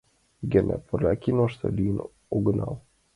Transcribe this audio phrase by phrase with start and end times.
[0.43, 1.97] Ик ганат пырля киношто лийын
[2.35, 2.75] огынал.